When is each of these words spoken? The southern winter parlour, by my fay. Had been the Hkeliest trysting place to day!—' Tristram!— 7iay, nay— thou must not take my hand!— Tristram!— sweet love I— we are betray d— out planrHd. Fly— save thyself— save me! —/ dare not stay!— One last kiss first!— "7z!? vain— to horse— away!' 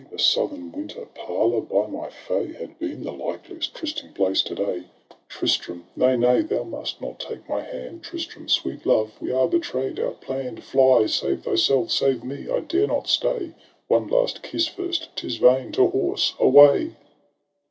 The 0.09 0.17
southern 0.17 0.71
winter 0.71 1.05
parlour, 1.13 1.61
by 1.61 1.85
my 1.85 2.09
fay. 2.09 2.53
Had 2.53 2.79
been 2.79 3.03
the 3.03 3.11
Hkeliest 3.11 3.71
trysting 3.73 4.13
place 4.13 4.41
to 4.41 4.55
day!—' 4.55 4.85
Tristram!— 5.29 5.85
7iay, 5.95 6.17
nay— 6.17 6.41
thou 6.41 6.63
must 6.63 6.99
not 7.01 7.19
take 7.19 7.47
my 7.47 7.61
hand!— 7.61 8.01
Tristram!— 8.03 8.49
sweet 8.49 8.87
love 8.87 9.11
I— 9.21 9.25
we 9.25 9.31
are 9.31 9.47
betray 9.47 9.93
d— 9.93 10.01
out 10.03 10.19
planrHd. 10.19 10.63
Fly— 10.63 11.05
save 11.05 11.43
thyself— 11.43 11.91
save 11.91 12.23
me! 12.23 12.45
—/ 12.61 12.67
dare 12.67 12.87
not 12.87 13.07
stay!— 13.07 13.51
One 13.89 14.07
last 14.07 14.41
kiss 14.41 14.65
first!— 14.65 15.09
"7z!? 15.17 15.37
vain— 15.39 15.71
to 15.73 15.85
horse— 15.87 16.33
away!' 16.39 16.95